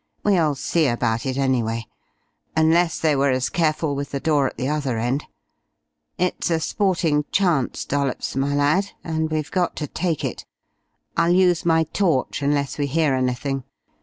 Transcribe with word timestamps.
"We'll 0.23 0.55
see 0.55 0.87
about 0.87 1.27
it 1.27 1.37
anyway. 1.37 1.85
Unless 2.57 2.99
they 2.99 3.15
were 3.15 3.29
as 3.29 3.49
careful 3.49 3.95
with 3.95 4.09
the 4.09 4.19
door 4.19 4.47
at 4.47 4.57
the 4.57 4.67
other 4.67 4.97
end. 4.97 5.25
It's 6.17 6.49
a 6.49 6.59
sporting 6.59 7.23
chance, 7.31 7.85
Dollops 7.85 8.35
my 8.35 8.55
lad, 8.55 8.93
and 9.03 9.29
we've 9.29 9.51
got 9.51 9.75
to 9.75 9.85
take 9.85 10.25
it. 10.25 10.43
I'll 11.15 11.29
use 11.33 11.67
my 11.67 11.83
torch 11.83 12.41
unless 12.41 12.79
we 12.79 12.87
hear 12.87 13.13
anything. 13.13 13.63